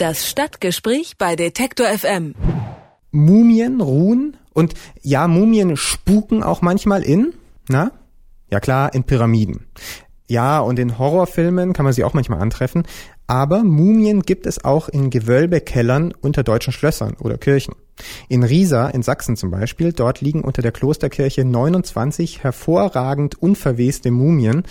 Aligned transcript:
Das 0.00 0.26
Stadtgespräch 0.26 1.18
bei 1.18 1.36
Detektor 1.36 1.86
FM. 1.86 2.34
Mumien 3.10 3.82
ruhen 3.82 4.38
und 4.54 4.72
ja, 5.02 5.28
Mumien 5.28 5.76
spuken 5.76 6.42
auch 6.42 6.62
manchmal 6.62 7.02
in, 7.02 7.34
na? 7.68 7.92
Ja 8.50 8.60
klar, 8.60 8.94
in 8.94 9.04
Pyramiden. 9.04 9.66
Ja, 10.26 10.60
und 10.60 10.78
in 10.78 10.96
Horrorfilmen 10.98 11.74
kann 11.74 11.84
man 11.84 11.92
sie 11.92 12.04
auch 12.04 12.14
manchmal 12.14 12.40
antreffen, 12.40 12.84
aber 13.26 13.62
Mumien 13.62 14.22
gibt 14.22 14.46
es 14.46 14.64
auch 14.64 14.88
in 14.88 15.10
Gewölbekellern 15.10 16.14
unter 16.18 16.44
deutschen 16.44 16.72
Schlössern 16.72 17.18
oder 17.20 17.36
Kirchen. 17.36 17.74
In 18.30 18.42
Riesa 18.42 18.88
in 18.88 19.02
Sachsen 19.02 19.36
zum 19.36 19.50
Beispiel, 19.50 19.92
dort 19.92 20.22
liegen 20.22 20.40
unter 20.44 20.62
der 20.62 20.72
Klosterkirche 20.72 21.44
29 21.44 22.42
hervorragend 22.42 23.42
unverweste 23.42 24.10
Mumien, 24.10 24.62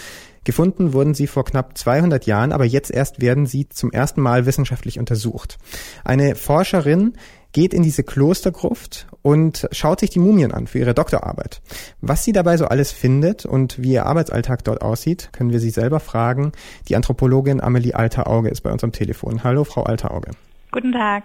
Gefunden 0.43 0.93
wurden 0.93 1.13
sie 1.13 1.27
vor 1.27 1.45
knapp 1.45 1.77
200 1.77 2.25
Jahren, 2.25 2.51
aber 2.51 2.65
jetzt 2.65 2.91
erst 2.91 3.21
werden 3.21 3.45
sie 3.45 3.69
zum 3.69 3.91
ersten 3.91 4.21
Mal 4.21 4.45
wissenschaftlich 4.45 4.99
untersucht. 4.99 5.57
Eine 6.03 6.35
Forscherin 6.35 7.13
geht 7.51 7.73
in 7.73 7.83
diese 7.83 8.03
Klostergruft 8.03 9.07
und 9.21 9.67
schaut 9.71 9.99
sich 9.99 10.11
die 10.11 10.19
Mumien 10.19 10.51
an 10.51 10.67
für 10.67 10.79
ihre 10.79 10.93
Doktorarbeit. 10.93 11.61
Was 12.01 12.23
sie 12.23 12.31
dabei 12.31 12.57
so 12.57 12.65
alles 12.65 12.91
findet 12.91 13.45
und 13.45 13.81
wie 13.81 13.93
ihr 13.93 14.05
Arbeitsalltag 14.05 14.63
dort 14.63 14.81
aussieht, 14.81 15.29
können 15.31 15.51
wir 15.51 15.59
sie 15.59 15.71
selber 15.71 15.99
fragen. 15.99 16.51
Die 16.87 16.95
Anthropologin 16.95 17.61
Amelie 17.61 17.93
Alterauge 17.93 18.49
ist 18.49 18.61
bei 18.61 18.71
uns 18.71 18.83
am 18.83 18.91
Telefon. 18.91 19.43
Hallo, 19.43 19.63
Frau 19.63 19.83
Alterauge. 19.83 20.31
Guten 20.71 20.91
Tag. 20.91 21.23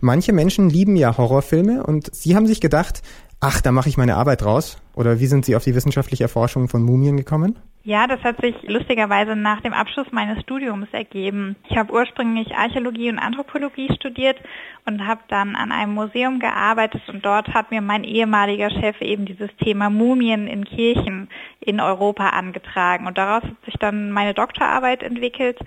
Manche 0.00 0.32
Menschen 0.32 0.70
lieben 0.70 0.96
ja 0.96 1.18
Horrorfilme 1.18 1.84
und 1.84 2.14
Sie 2.14 2.34
haben 2.34 2.46
sich 2.46 2.62
gedacht, 2.62 3.02
ach, 3.38 3.60
da 3.60 3.70
mache 3.70 3.90
ich 3.90 3.98
meine 3.98 4.16
Arbeit 4.16 4.42
raus. 4.44 4.78
Oder 4.94 5.20
wie 5.20 5.26
sind 5.26 5.44
Sie 5.44 5.56
auf 5.56 5.64
die 5.64 5.74
wissenschaftliche 5.74 6.24
Erforschung 6.24 6.68
von 6.68 6.82
Mumien 6.82 7.18
gekommen? 7.18 7.58
Ja, 7.88 8.06
das 8.06 8.22
hat 8.22 8.38
sich 8.42 8.54
lustigerweise 8.64 9.34
nach 9.34 9.62
dem 9.62 9.72
Abschluss 9.72 10.08
meines 10.10 10.42
Studiums 10.42 10.88
ergeben. 10.92 11.56
Ich 11.70 11.78
habe 11.78 11.90
ursprünglich 11.90 12.54
Archäologie 12.54 13.08
und 13.08 13.18
Anthropologie 13.18 13.88
studiert 13.94 14.36
und 14.84 15.06
habe 15.06 15.22
dann 15.28 15.56
an 15.56 15.72
einem 15.72 15.94
Museum 15.94 16.38
gearbeitet 16.38 17.00
und 17.08 17.24
dort 17.24 17.48
hat 17.48 17.70
mir 17.70 17.80
mein 17.80 18.04
ehemaliger 18.04 18.68
Chef 18.68 19.00
eben 19.00 19.24
dieses 19.24 19.48
Thema 19.56 19.88
Mumien 19.88 20.48
in 20.48 20.66
Kirchen 20.66 21.30
in 21.60 21.80
Europa 21.80 22.28
angetragen 22.28 23.06
und 23.06 23.16
daraus 23.16 23.42
hat 23.42 23.64
sich 23.64 23.76
dann 23.80 24.12
meine 24.12 24.34
Doktorarbeit 24.34 25.02
entwickelt 25.02 25.58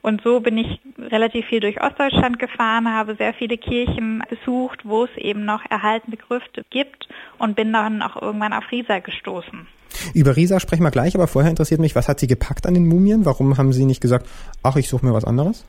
und 0.00 0.22
so 0.22 0.40
bin 0.40 0.56
ich 0.56 0.80
relativ 0.98 1.44
viel 1.44 1.60
durch 1.60 1.82
Ostdeutschland 1.82 2.38
gefahren, 2.38 2.90
habe 2.90 3.16
sehr 3.16 3.34
viele 3.34 3.58
Kirchen 3.58 4.22
besucht, 4.30 4.80
wo 4.84 5.04
es 5.04 5.14
eben 5.18 5.44
noch 5.44 5.60
erhaltene 5.68 6.16
Grüfte 6.16 6.64
gibt 6.70 7.06
und 7.36 7.54
bin 7.54 7.70
dann 7.74 8.00
auch 8.00 8.16
irgendwann 8.22 8.54
auf 8.54 8.72
Riesa 8.72 9.00
gestoßen. 9.00 9.75
Über 10.14 10.36
Risa 10.36 10.60
sprechen 10.60 10.82
wir 10.82 10.90
gleich, 10.90 11.14
aber 11.14 11.26
vorher 11.26 11.50
interessiert 11.50 11.80
mich, 11.80 11.94
was 11.94 12.08
hat 12.08 12.20
sie 12.20 12.26
gepackt 12.26 12.66
an 12.66 12.74
den 12.74 12.86
Mumien? 12.86 13.24
Warum 13.24 13.56
haben 13.58 13.72
Sie 13.72 13.84
nicht 13.84 14.00
gesagt, 14.00 14.26
ach, 14.62 14.76
ich 14.76 14.88
suche 14.88 15.06
mir 15.06 15.12
was 15.12 15.24
anderes? 15.24 15.64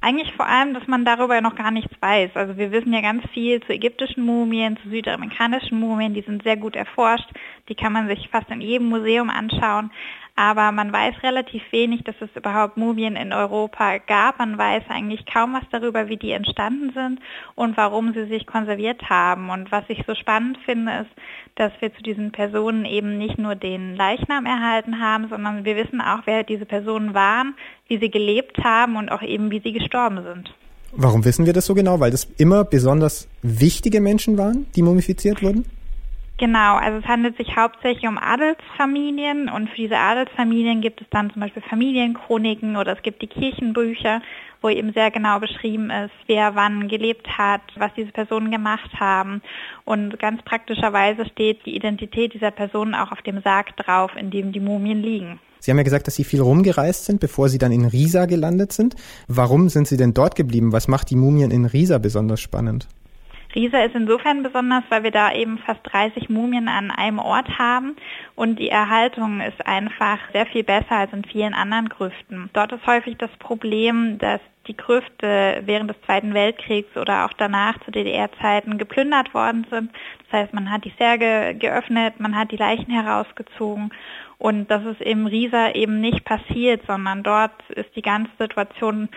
Eigentlich 0.00 0.34
vor 0.36 0.46
allem, 0.46 0.74
dass 0.74 0.86
man 0.86 1.06
darüber 1.06 1.40
noch 1.40 1.56
gar 1.56 1.70
nichts 1.70 1.94
weiß. 1.98 2.32
Also 2.34 2.58
wir 2.58 2.72
wissen 2.72 2.92
ja 2.92 3.00
ganz 3.00 3.24
viel 3.32 3.62
zu 3.62 3.72
ägyptischen 3.72 4.22
Mumien, 4.22 4.76
zu 4.82 4.90
südamerikanischen 4.90 5.80
Mumien, 5.80 6.12
die 6.12 6.20
sind 6.20 6.42
sehr 6.42 6.58
gut 6.58 6.76
erforscht. 6.76 7.30
Die 7.70 7.74
kann 7.74 7.94
man 7.94 8.06
sich 8.08 8.28
fast 8.30 8.50
in 8.50 8.60
jedem 8.60 8.88
Museum 8.88 9.30
anschauen 9.30 9.90
aber 10.36 10.72
man 10.72 10.92
weiß 10.92 11.22
relativ 11.22 11.62
wenig, 11.70 12.02
dass 12.02 12.16
es 12.20 12.28
überhaupt 12.34 12.76
Mumien 12.76 13.14
in 13.14 13.32
Europa 13.32 13.98
gab. 13.98 14.40
Man 14.40 14.58
weiß 14.58 14.82
eigentlich 14.88 15.26
kaum 15.26 15.54
was 15.54 15.62
darüber, 15.70 16.08
wie 16.08 16.16
die 16.16 16.32
entstanden 16.32 16.92
sind 16.92 17.20
und 17.54 17.76
warum 17.76 18.12
sie 18.14 18.26
sich 18.26 18.46
konserviert 18.46 19.08
haben. 19.08 19.50
Und 19.50 19.70
was 19.70 19.84
ich 19.88 20.02
so 20.06 20.14
spannend 20.16 20.58
finde, 20.64 21.02
ist, 21.02 21.10
dass 21.54 21.72
wir 21.78 21.94
zu 21.94 22.02
diesen 22.02 22.32
Personen 22.32 22.84
eben 22.84 23.16
nicht 23.16 23.38
nur 23.38 23.54
den 23.54 23.94
Leichnam 23.94 24.44
erhalten 24.44 25.00
haben, 25.00 25.28
sondern 25.28 25.64
wir 25.64 25.76
wissen 25.76 26.00
auch, 26.00 26.22
wer 26.24 26.42
diese 26.42 26.66
Personen 26.66 27.14
waren, 27.14 27.54
wie 27.86 27.98
sie 27.98 28.10
gelebt 28.10 28.58
haben 28.64 28.96
und 28.96 29.12
auch 29.12 29.22
eben, 29.22 29.52
wie 29.52 29.60
sie 29.60 29.72
gestorben 29.72 30.24
sind. 30.24 30.52
Warum 30.90 31.24
wissen 31.24 31.46
wir 31.46 31.52
das 31.52 31.66
so 31.66 31.74
genau? 31.74 32.00
Weil 32.00 32.10
das 32.10 32.24
immer 32.38 32.64
besonders 32.64 33.28
wichtige 33.42 34.00
Menschen 34.00 34.36
waren, 34.36 34.66
die 34.74 34.82
mumifiziert 34.82 35.42
wurden? 35.42 35.64
Genau, 36.36 36.74
also 36.74 36.98
es 36.98 37.04
handelt 37.04 37.36
sich 37.36 37.56
hauptsächlich 37.56 38.08
um 38.08 38.18
Adelsfamilien 38.18 39.48
und 39.48 39.70
für 39.70 39.76
diese 39.76 39.96
Adelsfamilien 39.96 40.80
gibt 40.80 41.00
es 41.00 41.06
dann 41.10 41.32
zum 41.32 41.40
Beispiel 41.40 41.62
Familienchroniken 41.62 42.76
oder 42.76 42.92
es 42.96 43.02
gibt 43.02 43.22
die 43.22 43.28
Kirchenbücher, 43.28 44.20
wo 44.60 44.68
eben 44.68 44.92
sehr 44.92 45.12
genau 45.12 45.38
beschrieben 45.38 45.90
ist, 45.90 46.10
wer 46.26 46.56
wann 46.56 46.88
gelebt 46.88 47.38
hat, 47.38 47.60
was 47.76 47.92
diese 47.96 48.10
Personen 48.10 48.50
gemacht 48.50 48.98
haben. 48.98 49.42
Und 49.84 50.18
ganz 50.18 50.42
praktischerweise 50.42 51.24
steht 51.26 51.64
die 51.66 51.76
Identität 51.76 52.34
dieser 52.34 52.50
Personen 52.50 52.96
auch 52.96 53.12
auf 53.12 53.22
dem 53.22 53.40
Sarg 53.42 53.76
drauf, 53.76 54.10
in 54.16 54.32
dem 54.32 54.50
die 54.50 54.60
Mumien 54.60 55.02
liegen. 55.02 55.38
Sie 55.60 55.70
haben 55.70 55.78
ja 55.78 55.84
gesagt, 55.84 56.08
dass 56.08 56.16
Sie 56.16 56.24
viel 56.24 56.40
rumgereist 56.40 57.04
sind, 57.04 57.20
bevor 57.20 57.48
Sie 57.48 57.58
dann 57.58 57.70
in 57.70 57.84
Riesa 57.84 58.26
gelandet 58.26 58.72
sind. 58.72 58.96
Warum 59.28 59.68
sind 59.68 59.86
Sie 59.86 59.96
denn 59.96 60.14
dort 60.14 60.34
geblieben? 60.34 60.72
Was 60.72 60.88
macht 60.88 61.10
die 61.10 61.16
Mumien 61.16 61.52
in 61.52 61.64
Riesa 61.64 61.98
besonders 61.98 62.40
spannend? 62.40 62.88
Riesa 63.54 63.78
ist 63.84 63.94
insofern 63.94 64.42
besonders, 64.42 64.82
weil 64.88 65.04
wir 65.04 65.10
da 65.12 65.32
eben 65.32 65.58
fast 65.58 65.80
30 65.84 66.28
Mumien 66.28 66.68
an 66.68 66.90
einem 66.90 67.20
Ort 67.20 67.58
haben 67.58 67.94
und 68.34 68.58
die 68.58 68.68
Erhaltung 68.68 69.40
ist 69.40 69.64
einfach 69.64 70.18
sehr 70.32 70.46
viel 70.46 70.64
besser 70.64 70.92
als 70.96 71.12
in 71.12 71.24
vielen 71.24 71.54
anderen 71.54 71.88
Grüften. 71.88 72.50
Dort 72.52 72.72
ist 72.72 72.86
häufig 72.86 73.16
das 73.16 73.30
Problem, 73.38 74.18
dass 74.18 74.40
die 74.66 74.76
Grüfte 74.76 75.62
während 75.66 75.90
des 75.90 76.00
Zweiten 76.02 76.34
Weltkriegs 76.34 76.96
oder 76.96 77.26
auch 77.26 77.32
danach 77.34 77.78
zu 77.84 77.90
DDR-Zeiten 77.90 78.78
geplündert 78.78 79.34
worden 79.34 79.66
sind. 79.70 79.90
Das 80.24 80.40
heißt, 80.40 80.54
man 80.54 80.70
hat 80.70 80.84
die 80.84 80.94
Särge 80.98 81.54
geöffnet, 81.56 82.18
man 82.18 82.36
hat 82.36 82.50
die 82.50 82.56
Leichen 82.56 82.90
herausgezogen 82.90 83.90
und 84.38 84.70
das 84.70 84.84
ist 84.84 85.00
im 85.00 85.26
Riesa 85.26 85.70
eben 85.72 86.00
nicht 86.00 86.24
passiert, 86.24 86.82
sondern 86.86 87.22
dort 87.22 87.52
ist 87.70 87.94
die 87.94 88.02
ganze 88.02 88.32
Situation 88.38 89.08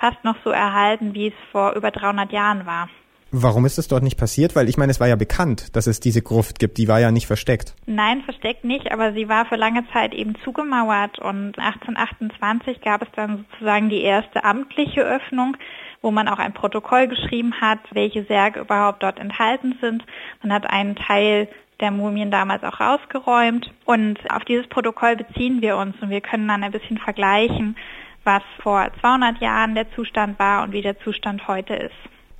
fast 0.00 0.24
noch 0.24 0.36
so 0.42 0.50
erhalten, 0.50 1.14
wie 1.14 1.28
es 1.28 1.50
vor 1.52 1.74
über 1.74 1.90
300 1.90 2.32
Jahren 2.32 2.66
war. 2.66 2.88
Warum 3.36 3.66
ist 3.66 3.78
es 3.78 3.88
dort 3.88 4.04
nicht 4.04 4.16
passiert? 4.16 4.54
Weil 4.54 4.68
ich 4.68 4.76
meine, 4.76 4.92
es 4.92 5.00
war 5.00 5.08
ja 5.08 5.16
bekannt, 5.16 5.74
dass 5.74 5.88
es 5.88 5.98
diese 5.98 6.22
Gruft 6.22 6.60
gibt. 6.60 6.78
Die 6.78 6.86
war 6.86 7.00
ja 7.00 7.10
nicht 7.10 7.26
versteckt. 7.26 7.74
Nein, 7.84 8.22
versteckt 8.22 8.62
nicht, 8.62 8.92
aber 8.92 9.12
sie 9.12 9.28
war 9.28 9.44
für 9.46 9.56
lange 9.56 9.84
Zeit 9.92 10.14
eben 10.14 10.36
zugemauert 10.44 11.18
und 11.18 11.58
1828 11.58 12.80
gab 12.80 13.02
es 13.02 13.08
dann 13.16 13.44
sozusagen 13.50 13.88
die 13.88 14.02
erste 14.02 14.44
amtliche 14.44 15.02
Öffnung 15.02 15.56
wo 16.02 16.10
man 16.10 16.28
auch 16.28 16.38
ein 16.38 16.52
Protokoll 16.52 17.08
geschrieben 17.08 17.54
hat, 17.62 17.78
welche 17.92 18.24
Särge 18.24 18.60
überhaupt 18.60 19.02
dort 19.02 19.18
enthalten 19.18 19.78
sind. 19.80 20.04
Man 20.42 20.52
hat 20.52 20.68
einen 20.68 20.96
Teil 20.96 21.48
der 21.80 21.90
Mumien 21.90 22.30
damals 22.30 22.62
auch 22.62 22.78
rausgeräumt 22.78 23.72
und 23.86 24.18
auf 24.30 24.44
dieses 24.44 24.66
Protokoll 24.66 25.16
beziehen 25.16 25.62
wir 25.62 25.78
uns 25.78 25.96
und 26.02 26.10
wir 26.10 26.20
können 26.20 26.46
dann 26.46 26.62
ein 26.62 26.72
bisschen 26.72 26.98
vergleichen, 26.98 27.76
was 28.22 28.42
vor 28.62 28.90
200 29.00 29.40
Jahren 29.40 29.74
der 29.74 29.90
Zustand 29.94 30.38
war 30.38 30.62
und 30.62 30.72
wie 30.72 30.82
der 30.82 31.00
Zustand 31.00 31.48
heute 31.48 31.74
ist. 31.74 31.96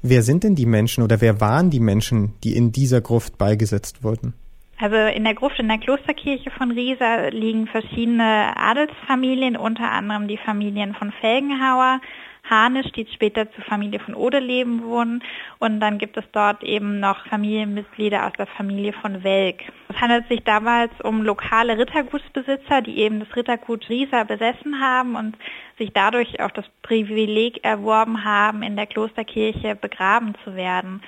Wer 0.07 0.21
sind 0.21 0.45
denn 0.45 0.55
die 0.55 0.67
Menschen 0.67 1.03
oder 1.03 1.23
wer 1.23 1.41
waren 1.41 1.71
die 1.71 1.81
Menschen, 1.81 2.35
die 2.45 2.55
in 2.55 2.73
dieser 2.73 3.01
Gruft 3.01 3.39
beigesetzt 3.39 4.05
wurden? 4.05 4.35
Also 4.79 4.97
in 4.97 5.25
der 5.25 5.35
Gruft 5.35 5.59
in 5.59 5.69
der 5.69 5.79
Klosterkirche 5.79 6.51
von 6.51 6.73
Riesa 6.73 7.29
liegen 7.29 7.67
verschiedene 7.67 8.55
Adelsfamilien, 8.55 9.57
unter 9.57 9.91
anderem 9.91 10.29
die 10.29 10.37
Familien 10.37 10.93
von 10.95 11.11
Felgenhauer, 11.23 12.03
Hanisch, 12.49 12.91
die 12.93 13.07
später 13.13 13.51
zur 13.53 13.65
Familie 13.65 14.01
von 14.01 14.15
Odeleben 14.15 14.83
wurden. 14.83 15.23
Und 15.59 15.81
dann 15.81 15.99
gibt 15.99 16.17
es 16.17 16.25
dort 16.33 16.63
eben 16.63 17.01
noch 17.01 17.27
Familienmitglieder 17.27 18.27
aus 18.27 18.33
der 18.39 18.47
Familie 18.47 18.93
von 18.93 19.25
Welk. 19.25 19.63
Es 19.89 20.01
handelt 20.01 20.29
sich 20.29 20.43
damals 20.45 20.93
um 21.03 21.23
lokale 21.23 21.79
Rittergutsbesitzer, 21.79 22.83
die 22.83 22.99
eben 22.99 23.21
das 23.21 23.35
Rittergut 23.35 23.89
Riesa 23.89 24.25
besessen 24.25 24.81
haben 24.81 25.17
und 25.17 25.37
sich 25.79 25.93
dadurch 25.93 26.41
auch 26.41 26.51
das 26.51 26.67
Privileg 26.83 27.65
erworben 27.65 28.25
haben, 28.25 28.63
in 28.63 28.77
der 28.77 28.87
Klosterkirche 28.87 29.75
begraben 29.75 30.35
zu 30.45 30.55
werden. 30.55 31.03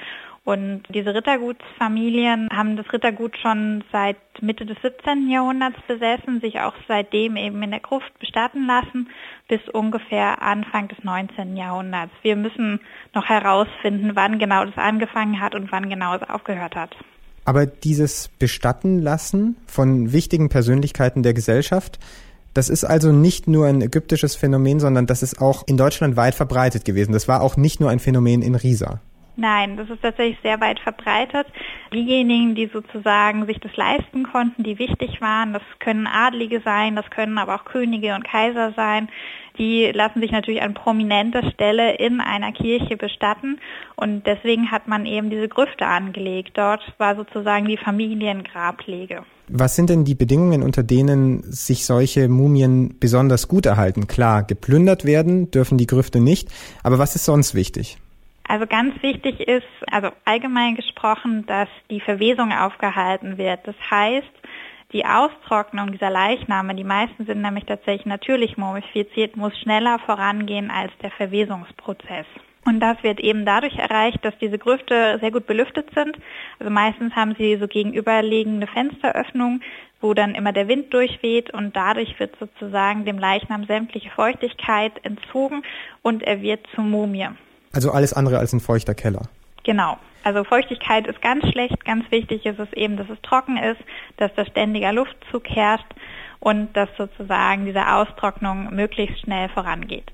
Und 0.47 0.85
diese 0.91 1.13
Rittergutsfamilien 1.13 2.49
haben 2.53 2.77
das 2.77 2.87
Rittergut 2.93 3.37
schon 3.37 3.83
seit 3.91 4.17
Mitte 4.41 4.65
des 4.65 4.77
17. 4.81 5.29
Jahrhunderts 5.29 5.77
besessen, 5.89 6.41
sich 6.41 6.61
auch 6.61 6.75
seitdem 6.87 7.35
eben 7.35 7.61
in 7.65 7.73
der 7.73 7.81
Gruft 7.81 8.17
bestatten 8.21 8.65
lassen, 8.65 9.09
bis 9.49 9.59
ungefähr 9.73 10.41
Anfang 10.41 10.87
des 10.87 11.03
19. 11.03 11.57
Jahrhunderts. 11.57 12.13
Wir 12.23 12.37
müssen 12.37 12.79
noch 13.13 13.29
herausfinden, 13.29 14.13
wann 14.15 14.39
genau 14.39 14.65
das 14.65 14.77
angefangen 14.77 15.41
hat 15.41 15.57
und 15.57 15.73
wann 15.73 15.91
genau 15.91 16.15
es 16.15 16.23
aufgehört 16.23 16.77
hat. 16.77 16.95
Aber 17.45 17.67
dieses 17.67 18.29
Bestatten 18.29 19.01
lassen 19.03 19.57
von 19.67 20.13
wichtigen 20.13 20.49
Persönlichkeiten 20.49 21.25
der 21.25 21.35
Gesellschaft, 21.35 21.99
das 22.55 22.69
ist 22.69 22.85
also 22.85 23.11
nicht 23.11 23.49
nur 23.49 23.67
ein 23.67 23.83
ägyptisches 23.83 24.37
Phänomen, 24.37 24.79
sondern 24.79 25.07
das 25.07 25.25
ist 25.25 25.43
auch 25.43 25.67
in 25.67 25.77
Deutschland 25.77 26.17
weit 26.17 26.37
verbreitet 26.37 26.85
gewesen. 26.85 27.11
Das 27.11 27.27
war 27.27 27.43
auch 27.43 27.57
nicht 27.57 27.81
nur 27.81 27.91
ein 27.91 27.99
Phänomen 27.99 28.43
in 28.43 28.55
Riesa. 28.55 29.01
Nein, 29.39 29.77
das 29.77 29.91
ist 29.91 30.01
tatsächlich 30.01 30.39
sehr 30.43 30.61
weit 30.63 30.81
verbreitet. 30.81 31.47
Diejenigen, 31.93 32.55
die 32.55 32.71
sozusagen 32.73 33.45
sich 33.45 33.59
das 33.61 33.77
leisten 33.77 34.25
konnten, 34.25 34.63
die 34.63 34.79
wichtig 34.79 35.21
waren, 35.21 35.53
das 35.53 35.63
können 35.79 36.07
Adlige 36.07 36.63
sein, 36.65 36.97
das 36.97 37.09
können 37.11 37.37
aber 37.37 37.55
auch 37.55 37.67
Könige 37.67 38.15
und 38.15 38.25
Kaiser 38.25 38.73
sein, 38.75 39.09
die 39.59 39.91
lassen 39.93 40.21
sich 40.21 40.33
natürlich 40.33 40.63
an 40.63 40.73
prominenter 40.73 41.51
Stelle 41.51 41.97
in 41.97 42.21
einer 42.21 42.53
Kirche 42.53 42.97
bestatten 42.97 43.59
und 43.95 44.27
deswegen 44.27 44.71
hat 44.71 44.89
man 44.89 45.05
eben 45.05 45.29
diese 45.29 45.49
Grüfte 45.49 45.87
angelegt. 45.87 46.53
Dort 46.55 46.83
war 46.99 47.15
sozusagen 47.17 47.67
die 47.67 47.77
Familiengrablege. 47.77 49.23
Was 49.49 49.77
sind 49.77 49.91
denn 49.91 50.05
die 50.05 50.15
Bedingungen, 50.15 50.63
unter 50.63 50.83
denen 50.83 51.43
sich 51.43 51.85
solche 51.85 52.29
Mumien 52.29 52.97
besonders 52.99 53.49
gut 53.49 53.67
erhalten? 53.67 54.07
Klar, 54.07 54.43
geplündert 54.43 55.05
werden 55.05 55.51
dürfen 55.51 55.79
die 55.79 55.87
Grüfte 55.87 56.21
nicht, 56.21 56.49
aber 56.83 56.99
was 56.99 57.15
ist 57.15 57.27
sonst 57.27 57.55
wichtig? 57.55 57.99
Also 58.49 58.67
ganz 58.67 59.03
wichtig 59.03 59.41
ist, 59.41 59.67
also 59.91 60.11
allgemein 60.25 60.77
gesprochen, 60.77 61.47
dass 61.47 61.69
die 61.91 62.01
Verwesung 62.01 62.53
aufgehalten 62.53 63.39
wird. 63.39 63.61
Das 63.65 63.75
heißt, 63.91 64.31
die 64.93 65.05
Austrocknung 65.05 65.91
dieser 65.91 66.11
Leichname, 66.11 66.75
die 66.77 66.85
meisten 66.85 67.27
sind 67.27 67.43
nämlich 67.43 67.65
tatsächlich 67.65 68.07
natürlich 68.07 68.57
mumifiziert, 68.57 69.37
muss 69.37 69.59
schneller 69.59 69.99
vorangehen 69.99 70.71
als 70.71 70.93
der 71.03 71.11
Verwesungsprozess. 71.11 72.27
Und 72.65 72.81
das 72.81 73.03
wird 73.03 73.21
eben 73.21 73.45
dadurch 73.45 73.77
erreicht, 73.77 74.25
dass 74.25 74.37
diese 74.39 74.59
Grüfte 74.59 75.19
sehr 75.21 75.31
gut 75.31 75.47
belüftet 75.47 75.89
sind. 75.95 76.17
Also 76.59 76.71
meistens 76.71 77.15
haben 77.15 77.35
sie 77.39 77.57
so 77.57 77.69
gegenüberliegende 77.69 78.67
Fensteröffnungen, 78.67 79.63
wo 80.01 80.15
dann 80.15 80.35
immer 80.35 80.53
der 80.53 80.69
Wind 80.69 80.93
durchweht 80.93 81.53
und 81.53 81.75
dadurch 81.75 82.19
wird 82.19 82.37
sozusagen 82.39 83.05
dem 83.05 83.19
Leichnam 83.19 83.65
sämtliche 83.65 84.11
Feuchtigkeit 84.11 84.93
entzogen 85.05 85.63
und 86.03 86.23
er 86.23 86.43
wird 86.43 86.67
zur 86.75 86.85
Mumie. 86.85 87.29
Also 87.77 87.91
alles 87.91 88.15
andere 88.15 88.39
als 88.39 88.55
ein 88.55 88.61
feuchter 88.61 88.95
Keller. 88.95 89.29
Genau. 89.63 89.99
Also 90.25 90.45
Feuchtigkeit 90.45 91.07
ist 91.07 91.21
ganz 91.21 91.47
schlecht. 91.47 91.85
Ganz 91.85 92.11
wichtig 92.11 92.47
ist 92.47 92.59
es 92.59 92.73
eben, 92.73 92.97
dass 92.97 93.11
es 93.11 93.21
trocken 93.21 93.59
ist, 93.59 93.81
dass 94.17 94.35
da 94.35 94.47
ständiger 94.47 94.95
Luftzug 94.95 95.47
herrscht 95.47 95.85
und 96.41 96.75
dass 96.75 96.89
sozusagen 96.97 97.67
diese 97.67 97.87
Austrocknung 97.87 98.75
möglichst 98.75 99.21
schnell 99.21 99.51
vorangeht. 99.51 100.11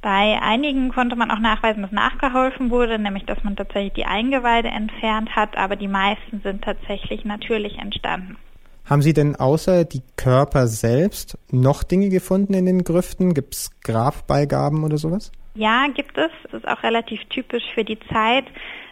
Bei 0.00 0.40
einigen 0.40 0.90
konnte 0.90 1.14
man 1.14 1.30
auch 1.30 1.38
nachweisen, 1.38 1.82
dass 1.82 1.92
nachgeholfen 1.92 2.70
wurde, 2.70 2.98
nämlich 2.98 3.26
dass 3.26 3.44
man 3.44 3.56
tatsächlich 3.56 3.92
die 3.92 4.06
Eingeweide 4.06 4.68
entfernt 4.68 5.36
hat, 5.36 5.58
aber 5.58 5.76
die 5.76 5.88
meisten 5.88 6.40
sind 6.40 6.64
tatsächlich 6.64 7.26
natürlich 7.26 7.78
entstanden. 7.78 8.38
Haben 8.86 9.02
Sie 9.02 9.12
denn 9.12 9.36
außer 9.36 9.84
die 9.84 10.02
Körper 10.16 10.66
selbst 10.66 11.36
noch 11.50 11.82
Dinge 11.82 12.08
gefunden 12.08 12.54
in 12.54 12.64
den 12.64 12.84
Grüften? 12.84 13.34
Gibt 13.34 13.54
es 13.54 13.70
Grabbeigaben 13.82 14.82
oder 14.82 14.96
sowas? 14.96 15.30
Ja, 15.54 15.86
gibt 15.88 16.16
es. 16.16 16.30
Das 16.44 16.54
ist 16.54 16.68
auch 16.68 16.82
relativ 16.82 17.24
typisch 17.26 17.64
für 17.74 17.84
die 17.84 17.98
Zeit. 18.12 18.44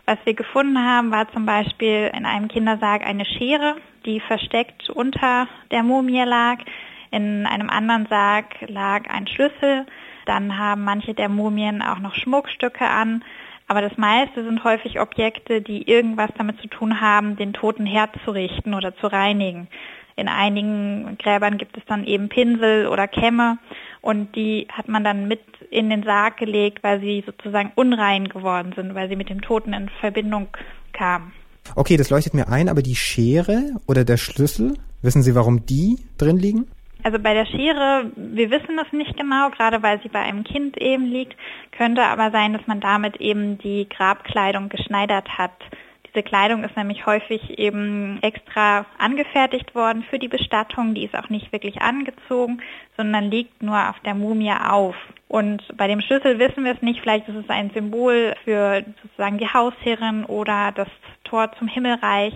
Was 0.04 0.18
wir 0.24 0.34
gefunden 0.34 0.78
haben, 0.78 1.10
war 1.10 1.30
zum 1.32 1.46
Beispiel 1.46 2.10
in 2.14 2.26
einem 2.26 2.48
Kindersarg 2.48 3.06
eine 3.06 3.24
Schere, 3.24 3.76
die 4.04 4.20
versteckt 4.20 4.90
unter 4.90 5.48
der 5.70 5.82
Mumie 5.82 6.22
lag. 6.24 6.58
In 7.10 7.46
einem 7.46 7.70
anderen 7.70 8.06
Sarg 8.06 8.44
lag 8.68 9.08
ein 9.08 9.26
Schlüssel. 9.26 9.86
Dann 10.26 10.58
haben 10.58 10.84
manche 10.84 11.14
der 11.14 11.28
Mumien 11.28 11.82
auch 11.82 11.98
noch 11.98 12.14
Schmuckstücke 12.14 12.86
an. 12.86 13.24
Aber 13.66 13.80
das 13.80 13.96
meiste 13.96 14.44
sind 14.44 14.64
häufig 14.64 15.00
Objekte, 15.00 15.62
die 15.62 15.88
irgendwas 15.88 16.30
damit 16.36 16.60
zu 16.60 16.66
tun 16.66 17.00
haben, 17.00 17.36
den 17.36 17.52
Toten 17.52 17.86
herzurichten 17.86 18.74
oder 18.74 18.96
zu 18.96 19.06
reinigen. 19.06 19.68
In 20.16 20.28
einigen 20.28 21.16
Gräbern 21.18 21.58
gibt 21.58 21.76
es 21.76 21.84
dann 21.86 22.04
eben 22.04 22.28
Pinsel 22.28 22.86
oder 22.86 23.08
Kämme 23.08 23.58
und 24.00 24.34
die 24.36 24.66
hat 24.70 24.88
man 24.88 25.04
dann 25.04 25.28
mit 25.28 25.40
in 25.70 25.90
den 25.90 26.02
Sarg 26.02 26.36
gelegt, 26.36 26.82
weil 26.82 27.00
sie 27.00 27.22
sozusagen 27.24 27.72
unrein 27.74 28.28
geworden 28.28 28.72
sind, 28.74 28.94
weil 28.94 29.08
sie 29.08 29.16
mit 29.16 29.28
dem 29.28 29.40
Toten 29.40 29.72
in 29.72 29.88
Verbindung 30.00 30.48
kamen. 30.92 31.32
Okay, 31.76 31.96
das 31.96 32.10
leuchtet 32.10 32.34
mir 32.34 32.48
ein, 32.48 32.68
aber 32.68 32.82
die 32.82 32.96
Schere 32.96 33.72
oder 33.86 34.04
der 34.04 34.16
Schlüssel, 34.16 34.74
wissen 35.02 35.22
Sie, 35.22 35.34
warum 35.34 35.66
die 35.66 35.98
drin 36.18 36.38
liegen? 36.38 36.66
Also 37.02 37.18
bei 37.18 37.32
der 37.32 37.46
Schere, 37.46 38.10
wir 38.16 38.50
wissen 38.50 38.78
es 38.78 38.92
nicht 38.92 39.16
genau, 39.16 39.50
gerade 39.50 39.82
weil 39.82 40.02
sie 40.02 40.08
bei 40.08 40.20
einem 40.20 40.44
Kind 40.44 40.76
eben 40.76 41.06
liegt, 41.06 41.34
könnte 41.72 42.02
aber 42.02 42.30
sein, 42.30 42.52
dass 42.52 42.66
man 42.66 42.80
damit 42.80 43.16
eben 43.16 43.58
die 43.58 43.88
Grabkleidung 43.88 44.68
geschneidert 44.68 45.38
hat. 45.38 45.52
Diese 46.12 46.24
Kleidung 46.24 46.64
ist 46.64 46.76
nämlich 46.76 47.06
häufig 47.06 47.58
eben 47.58 48.18
extra 48.22 48.84
angefertigt 48.98 49.74
worden 49.74 50.04
für 50.08 50.18
die 50.18 50.28
Bestattung. 50.28 50.94
Die 50.94 51.04
ist 51.04 51.14
auch 51.14 51.28
nicht 51.28 51.52
wirklich 51.52 51.80
angezogen, 51.82 52.60
sondern 52.96 53.30
liegt 53.30 53.62
nur 53.62 53.88
auf 53.88 54.00
der 54.04 54.14
Mumie 54.14 54.52
auf. 54.52 54.96
Und 55.28 55.62
bei 55.76 55.86
dem 55.86 56.00
Schlüssel 56.00 56.38
wissen 56.40 56.64
wir 56.64 56.74
es 56.74 56.82
nicht. 56.82 57.00
Vielleicht 57.00 57.28
ist 57.28 57.36
es 57.36 57.48
ein 57.48 57.70
Symbol 57.70 58.34
für 58.44 58.84
sozusagen 59.02 59.38
die 59.38 59.46
Hausherrin 59.46 60.24
oder 60.24 60.72
das 60.72 60.88
Tor 61.22 61.52
zum 61.58 61.68
Himmelreich. 61.68 62.34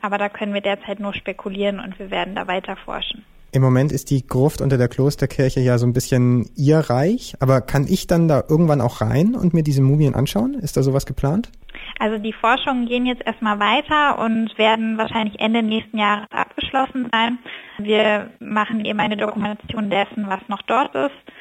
Aber 0.00 0.18
da 0.18 0.28
können 0.28 0.52
wir 0.52 0.60
derzeit 0.60 0.98
nur 0.98 1.14
spekulieren 1.14 1.78
und 1.78 1.98
wir 2.00 2.10
werden 2.10 2.34
da 2.34 2.48
weiter 2.48 2.74
forschen. 2.74 3.24
Im 3.54 3.60
Moment 3.60 3.92
ist 3.92 4.08
die 4.10 4.26
Gruft 4.26 4.62
unter 4.62 4.78
der 4.78 4.88
Klosterkirche 4.88 5.60
ja 5.60 5.76
so 5.76 5.86
ein 5.86 5.92
bisschen 5.92 6.48
ihr 6.56 6.78
Reich, 6.78 7.34
aber 7.38 7.60
kann 7.60 7.86
ich 7.86 8.06
dann 8.06 8.26
da 8.26 8.42
irgendwann 8.48 8.80
auch 8.80 9.02
rein 9.02 9.34
und 9.34 9.52
mir 9.52 9.62
diese 9.62 9.82
Mumien 9.82 10.14
anschauen? 10.14 10.54
Ist 10.54 10.78
da 10.78 10.82
sowas 10.82 11.04
geplant? 11.04 11.50
Also 11.98 12.18
die 12.18 12.32
Forschungen 12.32 12.86
gehen 12.86 13.06
jetzt 13.06 13.24
erstmal 13.24 13.60
weiter 13.60 14.18
und 14.18 14.56
werden 14.58 14.98
wahrscheinlich 14.98 15.40
Ende 15.40 15.62
nächsten 15.62 15.98
Jahres 15.98 16.26
abgeschlossen 16.30 17.08
sein. 17.12 17.38
Wir 17.78 18.30
machen 18.40 18.84
eben 18.84 19.00
eine 19.00 19.16
Dokumentation 19.16 19.90
dessen, 19.90 20.28
was 20.28 20.40
noch 20.48 20.62
dort 20.62 20.94
ist. 20.94 21.32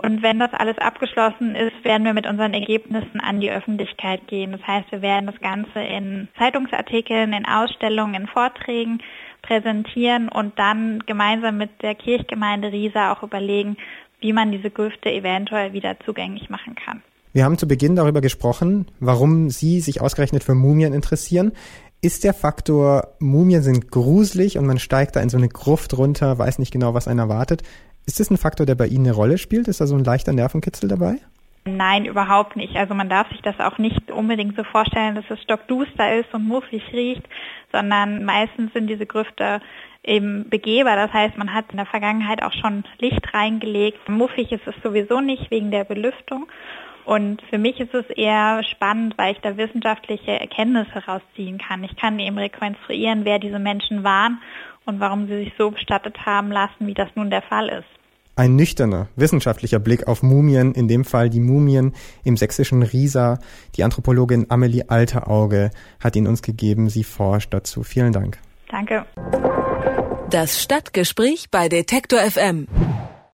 Und 0.00 0.22
wenn 0.22 0.38
das 0.38 0.52
alles 0.54 0.78
abgeschlossen 0.78 1.56
ist, 1.56 1.84
werden 1.84 2.04
wir 2.04 2.14
mit 2.14 2.28
unseren 2.28 2.54
Ergebnissen 2.54 3.20
an 3.20 3.40
die 3.40 3.50
Öffentlichkeit 3.50 4.28
gehen. 4.28 4.52
Das 4.52 4.64
heißt, 4.64 4.92
wir 4.92 5.02
werden 5.02 5.26
das 5.26 5.40
Ganze 5.40 5.80
in 5.80 6.28
Zeitungsartikeln, 6.38 7.32
in 7.32 7.44
Ausstellungen, 7.44 8.14
in 8.14 8.26
Vorträgen 8.28 9.02
präsentieren 9.42 10.28
und 10.28 10.56
dann 10.56 11.00
gemeinsam 11.06 11.58
mit 11.58 11.82
der 11.82 11.96
Kirchgemeinde 11.96 12.70
Riesa 12.70 13.12
auch 13.12 13.24
überlegen, 13.24 13.76
wie 14.20 14.32
man 14.32 14.52
diese 14.52 14.70
Grüfte 14.70 15.10
eventuell 15.10 15.72
wieder 15.72 15.98
zugänglich 16.00 16.48
machen 16.48 16.76
kann. 16.76 17.02
Wir 17.38 17.44
haben 17.44 17.56
zu 17.56 17.68
Beginn 17.68 17.94
darüber 17.94 18.20
gesprochen, 18.20 18.86
warum 18.98 19.48
Sie 19.48 19.78
sich 19.78 20.00
ausgerechnet 20.00 20.42
für 20.42 20.56
Mumien 20.56 20.92
interessieren. 20.92 21.52
Ist 22.02 22.24
der 22.24 22.34
Faktor, 22.34 23.14
Mumien 23.20 23.62
sind 23.62 23.92
gruselig 23.92 24.58
und 24.58 24.66
man 24.66 24.80
steigt 24.80 25.14
da 25.14 25.20
in 25.20 25.28
so 25.28 25.36
eine 25.36 25.48
Gruft 25.48 25.96
runter, 25.96 26.36
weiß 26.36 26.58
nicht 26.58 26.72
genau, 26.72 26.94
was 26.94 27.06
einen 27.06 27.20
erwartet. 27.20 27.62
Ist 28.06 28.18
das 28.18 28.32
ein 28.32 28.38
Faktor, 28.38 28.66
der 28.66 28.74
bei 28.74 28.88
Ihnen 28.88 29.06
eine 29.06 29.14
Rolle 29.14 29.38
spielt? 29.38 29.68
Ist 29.68 29.80
da 29.80 29.86
so 29.86 29.94
ein 29.94 30.02
leichter 30.02 30.32
Nervenkitzel 30.32 30.88
dabei? 30.88 31.18
Nein, 31.64 32.06
überhaupt 32.06 32.56
nicht. 32.56 32.74
Also 32.74 32.94
man 32.94 33.08
darf 33.08 33.28
sich 33.28 33.40
das 33.42 33.60
auch 33.60 33.78
nicht 33.78 34.10
unbedingt 34.10 34.56
so 34.56 34.64
vorstellen, 34.64 35.14
dass 35.14 35.30
es 35.30 35.40
stockduster 35.40 36.18
ist 36.18 36.34
und 36.34 36.44
muffig 36.44 36.82
riecht, 36.92 37.22
sondern 37.70 38.24
meistens 38.24 38.72
sind 38.72 38.88
diese 38.88 39.06
Grüfte 39.06 39.60
eben 40.02 40.48
begehbar. 40.48 40.96
Das 40.96 41.12
heißt, 41.12 41.38
man 41.38 41.54
hat 41.54 41.66
in 41.70 41.76
der 41.76 41.86
Vergangenheit 41.86 42.42
auch 42.42 42.52
schon 42.52 42.82
Licht 42.98 43.32
reingelegt. 43.32 44.08
Muffig 44.08 44.50
ist 44.50 44.66
es 44.66 44.74
sowieso 44.82 45.20
nicht 45.20 45.52
wegen 45.52 45.70
der 45.70 45.84
Belüftung. 45.84 46.48
Und 47.08 47.40
für 47.48 47.56
mich 47.56 47.80
ist 47.80 47.94
es 47.94 48.04
eher 48.10 48.62
spannend, 48.64 49.16
weil 49.16 49.32
ich 49.32 49.40
da 49.40 49.56
wissenschaftliche 49.56 50.38
Erkenntnisse 50.38 50.92
herausziehen 50.92 51.56
kann. 51.56 51.82
Ich 51.82 51.96
kann 51.96 52.18
eben 52.18 52.36
rekonstruieren, 52.36 53.24
wer 53.24 53.38
diese 53.38 53.58
Menschen 53.58 54.04
waren 54.04 54.42
und 54.84 55.00
warum 55.00 55.26
sie 55.26 55.44
sich 55.44 55.52
so 55.56 55.70
bestattet 55.70 56.26
haben 56.26 56.52
lassen, 56.52 56.86
wie 56.86 56.92
das 56.92 57.08
nun 57.14 57.30
der 57.30 57.40
Fall 57.40 57.70
ist. 57.70 57.88
Ein 58.36 58.56
nüchterner, 58.56 59.08
wissenschaftlicher 59.16 59.78
Blick 59.78 60.06
auf 60.06 60.22
Mumien, 60.22 60.74
in 60.74 60.86
dem 60.86 61.06
Fall 61.06 61.30
die 61.30 61.40
Mumien 61.40 61.94
im 62.24 62.36
sächsischen 62.36 62.82
Riesa. 62.82 63.38
Die 63.76 63.84
Anthropologin 63.84 64.44
Amelie 64.50 64.84
Alterauge 64.88 65.70
hat 66.04 66.14
ihn 66.14 66.26
uns 66.26 66.42
gegeben. 66.42 66.90
Sie 66.90 67.04
forscht 67.04 67.54
dazu. 67.54 67.84
Vielen 67.84 68.12
Dank. 68.12 68.36
Danke. 68.68 69.06
Das 70.28 70.62
Stadtgespräch 70.62 71.46
bei 71.50 71.70
Detektor 71.70 72.20
FM. 72.20 72.66